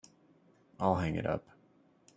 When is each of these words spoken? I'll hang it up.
I'll 0.79 0.95
hang 0.95 1.15
it 1.15 1.27
up. 1.27 1.45